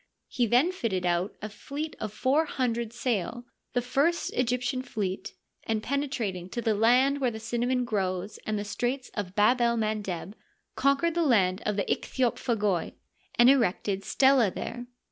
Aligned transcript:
^) 0.01 0.03
He 0.27 0.47
then 0.47 0.71
fitted 0.71 1.05
out 1.05 1.35
a 1.43 1.49
fleet 1.49 1.95
of 1.99 2.11
four 2.11 2.45
hundred 2.45 2.91
sail, 2.91 3.45
the 3.73 3.83
first(!) 3.83 4.33
Egyptian 4.33 4.81
fleet, 4.81 5.35
and, 5.61 5.83
penetrating 5.83 6.49
to 6.49 6.59
the 6.59 6.73
land 6.73 7.21
where 7.21 7.29
the 7.29 7.39
cin 7.39 7.61
namon 7.61 7.85
grows 7.85 8.39
and 8.47 8.57
the 8.57 8.65
Straits 8.65 9.09
of 9.13 9.35
Bab 9.35 9.61
el 9.61 9.77
Mandeb, 9.77 10.33
con 10.75 10.97
quered 10.97 11.13
the 11.13 11.21
land 11.21 11.61
of 11.67 11.75
the 11.75 11.85
Ichthyophagoi, 11.85 12.93
and 13.35 13.47
erected 13.47 14.01
stelae 14.03 14.49
there. 14.51 14.87